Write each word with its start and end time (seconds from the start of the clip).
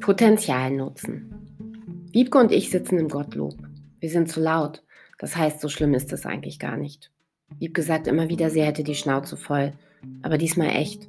Potenzial 0.00 0.72
nutzen. 0.72 1.30
Wiebke 2.12 2.38
und 2.38 2.50
ich 2.50 2.70
sitzen 2.70 2.98
im 2.98 3.08
Gottlob. 3.08 3.54
Wir 4.00 4.10
sind 4.10 4.28
zu 4.28 4.40
laut. 4.40 4.82
Das 5.18 5.36
heißt, 5.36 5.60
so 5.60 5.68
schlimm 5.68 5.94
ist 5.94 6.12
es 6.12 6.26
eigentlich 6.26 6.58
gar 6.58 6.76
nicht. 6.76 7.12
Wiebke 7.58 7.82
sagt 7.82 8.06
immer 8.06 8.28
wieder, 8.28 8.50
sie 8.50 8.62
hätte 8.62 8.82
die 8.82 8.94
Schnauze 8.94 9.36
voll. 9.36 9.72
Aber 10.22 10.38
diesmal 10.38 10.70
echt. 10.70 11.08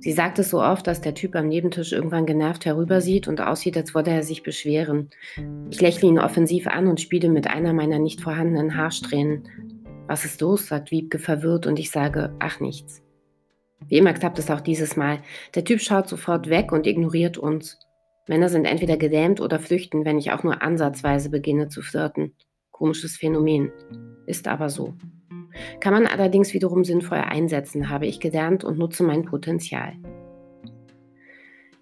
Sie 0.00 0.12
sagt 0.12 0.38
es 0.38 0.50
so 0.50 0.62
oft, 0.62 0.86
dass 0.86 1.00
der 1.00 1.14
Typ 1.14 1.34
am 1.34 1.48
Nebentisch 1.48 1.92
irgendwann 1.92 2.26
genervt 2.26 2.66
herübersieht 2.66 3.26
und 3.26 3.40
aussieht, 3.40 3.76
als 3.76 3.94
wollte 3.94 4.10
er 4.10 4.22
sich 4.22 4.42
beschweren. 4.42 5.08
Ich 5.70 5.80
lächle 5.80 6.08
ihn 6.08 6.18
offensiv 6.18 6.68
an 6.68 6.86
und 6.86 7.00
spiele 7.00 7.28
mit 7.28 7.48
einer 7.48 7.72
meiner 7.72 7.98
nicht 7.98 8.20
vorhandenen 8.20 8.76
Haarsträhnen. 8.76 9.48
Was 10.06 10.24
ist 10.24 10.40
los? 10.40 10.68
sagt 10.68 10.90
Wiebke 10.90 11.18
verwirrt 11.18 11.66
und 11.66 11.78
ich 11.78 11.90
sage, 11.90 12.32
ach 12.38 12.60
nichts. 12.60 13.02
Wie 13.88 13.98
immer 13.98 14.12
klappt 14.14 14.38
es 14.38 14.50
auch 14.50 14.60
dieses 14.60 14.96
Mal. 14.96 15.18
Der 15.54 15.64
Typ 15.64 15.80
schaut 15.80 16.08
sofort 16.08 16.48
weg 16.48 16.72
und 16.72 16.86
ignoriert 16.86 17.38
uns. 17.38 17.78
Männer 18.28 18.48
sind 18.48 18.64
entweder 18.64 18.96
gelähmt 18.96 19.40
oder 19.40 19.58
flüchten, 19.60 20.04
wenn 20.04 20.18
ich 20.18 20.32
auch 20.32 20.42
nur 20.42 20.62
ansatzweise 20.62 21.30
beginne 21.30 21.68
zu 21.68 21.82
flirten. 21.82 22.34
Komisches 22.72 23.16
Phänomen. 23.16 23.70
Ist 24.26 24.48
aber 24.48 24.68
so. 24.68 24.94
Kann 25.80 25.94
man 25.94 26.06
allerdings 26.06 26.52
wiederum 26.52 26.84
sinnvoll 26.84 27.18
einsetzen, 27.18 27.88
habe 27.88 28.06
ich 28.06 28.20
gelernt 28.20 28.64
und 28.64 28.78
nutze 28.78 29.04
mein 29.04 29.24
Potenzial. 29.24 29.94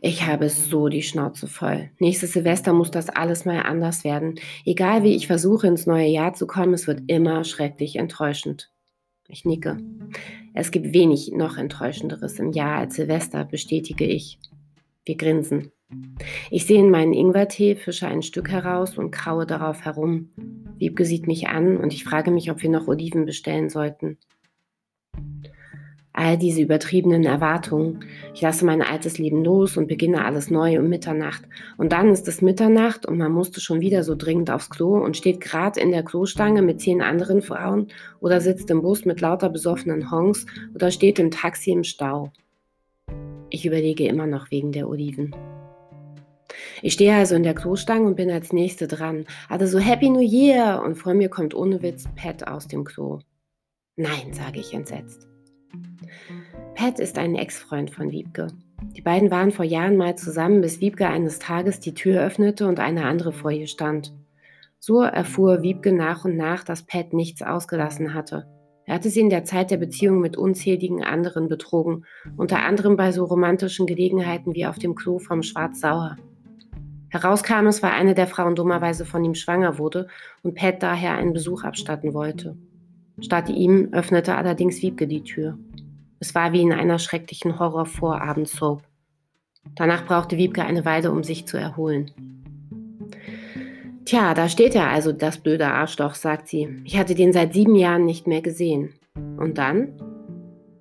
Ich 0.01 0.27
habe 0.27 0.51
so 0.51 0.89
die 0.89 1.03
Schnauze 1.03 1.49
voll. 1.49 1.91
Nächstes 1.99 2.35
Silvester 2.35 2.75
muss 2.75 2.91
das 2.91 3.09
alles 3.09 3.47
mal 3.47 3.63
anders 3.63 4.05
werden. 4.05 4.35
Egal 4.67 5.03
wie 5.03 5.17
ich 5.17 5.27
versuche, 5.27 5.67
ins 5.67 5.87
neue 5.87 6.09
Jahr 6.09 6.35
zu 6.35 6.47
kommen, 6.47 6.75
es 6.75 6.87
wird 6.87 7.05
immer 7.07 7.43
schrecklich 7.45 7.97
enttäuschend. 7.97 8.71
Ich 9.29 9.47
nicke. 9.47 9.79
Es 10.57 10.71
gibt 10.71 10.95
wenig 10.95 11.33
noch 11.33 11.59
enttäuschenderes 11.59 12.39
im 12.39 12.53
Jahr 12.53 12.79
als 12.79 12.95
Silvester, 12.95 13.45
bestätige 13.45 14.07
ich. 14.07 14.39
Wir 15.05 15.17
grinsen. 15.17 15.73
Ich 16.49 16.65
sehe 16.65 16.79
in 16.79 16.91
meinen 16.91 17.13
Ingwertee, 17.13 17.75
fische 17.75 18.07
ein 18.07 18.23
Stück 18.23 18.51
heraus 18.51 18.97
und 18.97 19.11
kraue 19.11 19.47
darauf 19.47 19.85
herum. 19.85 20.31
Wiebke 20.79 21.05
sieht 21.05 21.27
mich 21.27 21.49
an 21.49 21.77
und 21.77 21.93
ich 21.93 22.05
frage 22.05 22.31
mich, 22.31 22.53
ob 22.53 22.63
wir 22.63 22.71
noch 22.71 22.87
Oliven 22.87 23.27
bestellen 23.27 23.69
sollten. 23.69 24.17
All 26.17 26.39
diese 26.39 26.63
übertriebenen 26.63 27.25
Erwartungen. 27.25 28.05
Ich 28.35 28.41
lasse 28.41 28.65
mein 28.65 28.83
altes 28.83 29.19
Leben 29.19 29.43
los 29.43 29.77
und 29.77 29.89
beginne 29.89 30.25
alles 30.25 30.49
neu 30.49 30.79
um 30.79 30.89
Mitternacht. 30.89 31.43
Und 31.77 31.91
dann 31.91 32.09
ist 32.11 32.29
es 32.29 32.41
Mitternacht 32.41 33.05
und 33.05 33.19
man 33.19 33.33
musste 33.33 33.61
schon 33.61 33.81
wieder 33.81 34.05
so 34.05 34.15
dringend 34.15 34.49
aufs 34.49 34.71
Klo 34.71 35.05
und 35.05 35.17
steht 35.17 35.41
gerade 35.41 35.81
in 35.81 35.91
der 35.91 36.05
Klostange 36.05 36.63
mit 36.63 36.81
zehn 36.81 37.03
anderen 37.03 37.43
Frauen 37.43 37.89
oder 38.21 38.41
sitzt 38.41 38.71
im 38.71 38.83
Bus 38.83 39.05
mit 39.05 39.21
lauter 39.21 39.51
besoffenen 39.51 40.13
Honks 40.13 40.47
oder 40.73 40.93
steht 40.93 41.19
im 41.19 41.33
Taxi 41.33 41.73
im 41.73 41.83
Stau. 41.83 42.31
Ich 43.51 43.67
überlege 43.67 44.07
immer 44.07 44.29
noch 44.29 44.53
wegen 44.53 44.71
der 44.71 44.89
Oliven. 44.89 45.35
Ich 46.81 46.93
stehe 46.93 47.17
also 47.17 47.35
in 47.35 47.43
der 47.43 47.55
Klostange 47.55 48.07
und 48.07 48.15
bin 48.15 48.31
als 48.31 48.53
Nächste 48.53 48.87
dran. 48.87 49.27
Also 49.49 49.67
so 49.67 49.81
Happy 49.81 50.11
New 50.11 50.21
Year! 50.21 50.81
Und 50.85 50.95
vor 50.95 51.15
mir 51.15 51.29
kommt 51.29 51.57
ohne 51.57 51.83
Witz 51.83 52.05
Pat 52.15 52.47
aus 52.47 52.69
dem 52.69 52.85
Klo. 52.85 53.19
Nein, 53.97 54.33
sage 54.33 54.61
ich 54.61 54.73
entsetzt. 54.73 55.34
Pat 56.75 56.99
ist 56.99 57.19
ein 57.19 57.35
Ex-Freund 57.35 57.91
von 57.91 58.11
Wiebke. 58.11 58.49
Die 58.97 59.01
beiden 59.01 59.31
waren 59.31 59.53
vor 59.53 59.65
Jahren 59.65 59.97
mal 59.97 60.17
zusammen, 60.17 60.61
bis 60.61 60.81
Wiebke 60.81 61.07
eines 61.07 61.39
Tages 61.39 61.81
die 61.81 61.95
Tür 61.95 62.23
öffnete 62.23 62.67
und 62.67 62.81
eine 62.81 63.07
andere 63.07 63.33
vor 63.33 63.51
ihr 63.51 63.67
stand. 63.67 64.13
So 64.79 65.01
erfuhr 65.01 65.63
Wiebke 65.63 65.93
nach 65.93 66.25
und 66.25 66.37
nach, 66.37 66.65
dass 66.65 66.83
Pat 66.83 67.13
nichts 67.13 67.43
ausgelassen 67.43 68.13
hatte. 68.13 68.47
Er 68.87 68.97
hatte 68.97 69.09
sie 69.09 69.21
in 69.21 69.31
der 69.31 69.45
Zeit 69.45 69.71
der 69.71 69.79
Beziehung 69.79 70.21
mit 70.21 70.37
unzähligen 70.37 71.03
anderen 71.03 71.49
betrogen, 71.49 72.05
unter 72.37 72.63
anderem 72.63 72.97
bei 72.97 73.11
so 73.13 73.25
romantischen 73.25 73.87
Gelegenheiten 73.87 74.55
wie 74.55 74.67
auf 74.67 74.79
dem 74.79 74.95
Klo 74.95 75.19
vom 75.19 75.43
Schwarz-Sauer. 75.43 76.17
Herauskam 77.09 77.67
es, 77.67 77.83
weil 77.83 77.93
eine 77.93 78.15
der 78.15 78.27
Frauen 78.27 78.57
dummerweise 78.57 79.07
von 79.07 79.25
ihm 79.25 79.35
schwanger 79.35 79.79
wurde 79.79 80.09
und 80.43 80.55
Pat 80.55 80.83
daher 80.83 81.15
einen 81.15 81.33
Besuch 81.33 81.65
abstatten 81.65 82.13
wollte. 82.13 82.57
Statt 83.21 83.49
ihm 83.49 83.89
öffnete 83.93 84.35
allerdings 84.35 84.83
Wiebke 84.83 85.07
die 85.07 85.23
Tür. 85.23 85.59
Es 86.21 86.35
war 86.35 86.53
wie 86.53 86.63
in 86.63 86.73
einer 86.73 86.99
schrecklichen 86.99 87.59
Horror-Vorabendsoap. 87.59 88.83
Danach 89.75 90.05
brauchte 90.07 90.37
Wiebke 90.37 90.65
eine 90.65 90.85
Weile, 90.85 91.11
um 91.11 91.23
sich 91.23 91.47
zu 91.47 91.57
erholen. 91.57 92.11
Tja, 94.05 94.35
da 94.35 94.49
steht 94.49 94.75
er 94.75 94.89
also, 94.91 95.13
das 95.13 95.39
blöde 95.39 95.67
Arschloch, 95.67 96.15
sagt 96.15 96.49
sie. 96.49 96.83
Ich 96.85 96.99
hatte 96.99 97.15
den 97.15 97.33
seit 97.33 97.55
sieben 97.55 97.75
Jahren 97.75 98.05
nicht 98.05 98.27
mehr 98.27 98.43
gesehen. 98.43 98.95
Und 99.39 99.59
dann? 99.59 99.95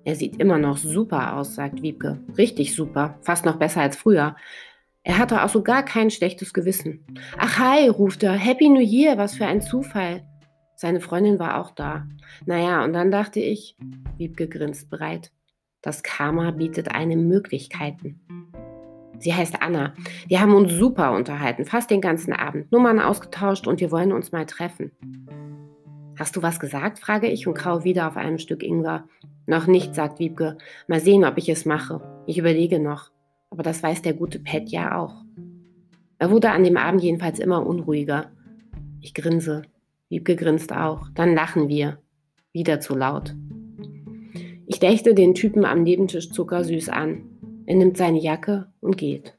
Er 0.04 0.16
sieht 0.16 0.36
immer 0.36 0.58
noch 0.58 0.76
super 0.76 1.36
aus, 1.36 1.54
sagt 1.54 1.80
Wiebke. 1.80 2.20
Richtig 2.36 2.74
super, 2.74 3.18
fast 3.22 3.46
noch 3.46 3.56
besser 3.56 3.80
als 3.80 3.96
früher. 3.96 4.36
Er 5.02 5.18
hatte 5.18 5.42
auch 5.42 5.48
so 5.48 5.62
gar 5.62 5.82
kein 5.82 6.10
schlechtes 6.10 6.52
Gewissen. 6.52 7.04
Ach 7.38 7.58
hi, 7.58 7.88
ruft 7.88 8.22
er, 8.22 8.32
Happy 8.32 8.68
New 8.68 8.80
Year, 8.80 9.16
was 9.16 9.34
für 9.34 9.46
ein 9.46 9.62
Zufall. 9.62 10.22
Seine 10.76 11.00
Freundin 11.00 11.38
war 11.38 11.60
auch 11.60 11.70
da. 11.70 12.06
Naja, 12.46 12.84
und 12.84 12.92
dann 12.92 13.10
dachte 13.10 13.40
ich, 13.40 13.76
Wiebke 14.16 14.48
grinst 14.48 14.90
breit, 14.90 15.32
das 15.82 16.02
Karma 16.02 16.50
bietet 16.50 16.94
einem 16.94 17.28
Möglichkeiten. 17.28 18.20
Sie 19.18 19.32
heißt 19.32 19.62
Anna. 19.62 19.94
Wir 20.26 20.40
haben 20.40 20.54
uns 20.54 20.72
super 20.72 21.12
unterhalten, 21.12 21.64
fast 21.64 21.90
den 21.90 22.00
ganzen 22.00 22.32
Abend, 22.32 22.70
Nummern 22.72 23.00
ausgetauscht 23.00 23.66
und 23.66 23.80
wir 23.80 23.90
wollen 23.90 24.12
uns 24.12 24.32
mal 24.32 24.46
treffen. 24.46 24.90
Hast 26.18 26.36
du 26.36 26.42
was 26.42 26.60
gesagt? 26.60 26.98
frage 26.98 27.28
ich 27.28 27.46
und 27.46 27.54
kau 27.54 27.84
wieder 27.84 28.08
auf 28.08 28.16
einem 28.16 28.38
Stück 28.38 28.62
Ingwer. 28.62 29.04
Noch 29.46 29.66
nicht, 29.66 29.94
sagt 29.94 30.18
Wiebke. 30.18 30.58
Mal 30.88 31.00
sehen, 31.00 31.24
ob 31.24 31.38
ich 31.38 31.48
es 31.48 31.64
mache. 31.64 32.00
Ich 32.26 32.38
überlege 32.38 32.78
noch. 32.78 33.10
Aber 33.50 33.62
das 33.62 33.82
weiß 33.82 34.02
der 34.02 34.14
gute 34.14 34.38
Pat 34.38 34.68
ja 34.68 34.96
auch. 34.98 35.24
Er 36.18 36.30
wurde 36.30 36.50
an 36.50 36.64
dem 36.64 36.76
Abend 36.76 37.02
jedenfalls 37.02 37.38
immer 37.38 37.66
unruhiger. 37.66 38.30
Ich 39.00 39.12
grinse. 39.12 39.62
Wiebke 40.08 40.36
grinst 40.36 40.72
auch. 40.72 41.08
Dann 41.14 41.34
lachen 41.34 41.68
wir. 41.68 41.98
Wieder 42.52 42.80
zu 42.80 42.94
laut. 42.94 43.34
Ich 44.66 44.78
dächte 44.78 45.14
den 45.14 45.34
Typen 45.34 45.64
am 45.64 45.82
Nebentisch 45.82 46.30
zuckersüß 46.30 46.88
an. 46.88 47.24
Er 47.66 47.76
nimmt 47.76 47.96
seine 47.96 48.20
Jacke 48.20 48.72
und 48.80 48.96
geht. 48.96 49.34